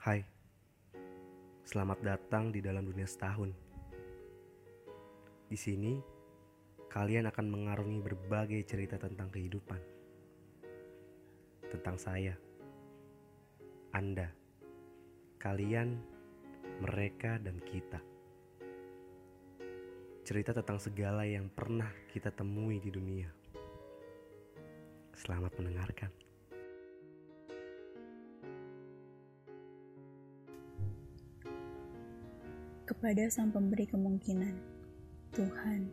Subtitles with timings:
[0.00, 0.24] Hai,
[1.60, 3.52] selamat datang di dalam dunia setahun.
[5.44, 6.00] Di sini,
[6.88, 9.76] kalian akan mengarungi berbagai cerita tentang kehidupan,
[11.68, 12.32] tentang saya,
[13.92, 14.32] Anda,
[15.36, 16.00] kalian,
[16.80, 18.00] mereka, dan kita.
[20.24, 23.28] Cerita tentang segala yang pernah kita temui di dunia.
[25.12, 26.29] Selamat mendengarkan.
[32.90, 34.58] Kepada Sang Pemberi Kemungkinan,
[35.30, 35.86] Tuhan.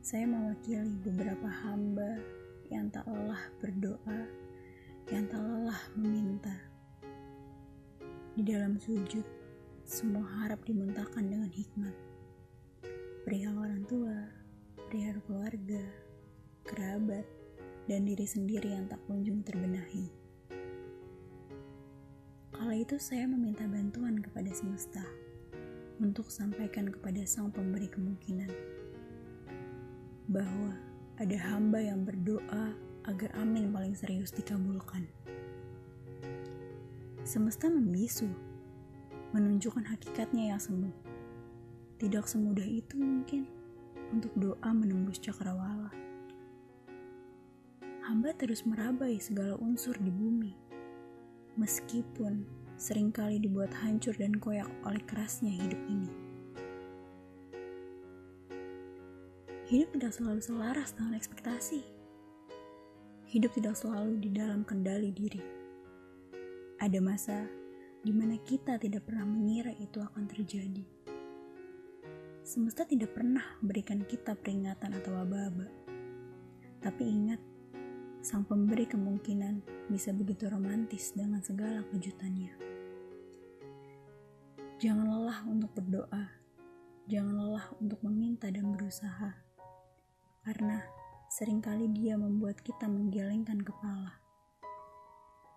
[0.00, 2.16] Saya mewakili beberapa hamba
[2.72, 4.20] yang tak lelah berdoa,
[5.12, 6.56] yang tak lelah meminta.
[8.32, 9.28] Di dalam sujud,
[9.84, 11.92] semua harap dimuntahkan dengan hikmat.
[13.28, 14.24] Perihal orang tua,
[14.88, 15.84] perihal keluarga,
[16.64, 17.28] kerabat,
[17.92, 20.27] dan diri sendiri yang tak kunjung terbenahi.
[22.58, 25.06] Kala itu saya meminta bantuan kepada semesta
[26.02, 28.50] untuk sampaikan kepada sang pemberi kemungkinan
[30.26, 30.74] bahwa
[31.22, 32.74] ada hamba yang berdoa
[33.06, 35.06] agar amin paling serius dikabulkan.
[37.22, 38.26] Semesta membisu,
[39.30, 40.90] menunjukkan hakikatnya yang semu.
[42.02, 43.46] Tidak semudah itu mungkin
[44.10, 45.94] untuk doa menembus cakrawala.
[48.02, 50.67] Hamba terus merabai segala unsur di bumi
[51.58, 52.46] meskipun
[52.78, 56.10] sering kali dibuat hancur dan koyak oleh kerasnya hidup ini.
[59.68, 61.84] Hidup tidak selalu selaras dengan ekspektasi.
[63.28, 65.44] Hidup tidak selalu di dalam kendali diri.
[66.80, 67.44] Ada masa
[68.00, 70.86] di mana kita tidak pernah mengira itu akan terjadi.
[72.40, 75.68] Semesta tidak pernah memberikan kita peringatan atau aba-aba.
[76.80, 77.42] Tapi ingat,
[78.18, 82.50] sang pemberi kemungkinan bisa begitu romantis dengan segala kejutannya.
[84.78, 86.26] Jangan lelah untuk berdoa,
[87.06, 89.38] jangan lelah untuk meminta dan berusaha,
[90.46, 90.82] karena
[91.30, 94.18] sering kali dia membuat kita menggelengkan kepala.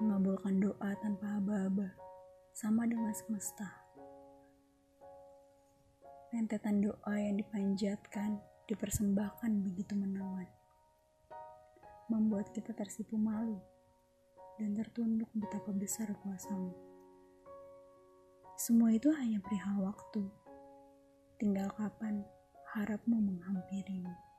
[0.00, 1.92] Mengabulkan doa tanpa aba-aba,
[2.52, 3.68] sama dengan semesta.
[6.32, 10.48] Rentetan doa yang dipanjatkan, dipersembahkan begitu menawan
[12.12, 13.56] membuat kita tersipu malu
[14.60, 16.76] dan tertunduk betapa besar kuasamu.
[18.60, 20.28] Semua itu hanya perihal waktu.
[21.40, 22.20] Tinggal kapan
[22.76, 24.31] harapmu menghampirimu.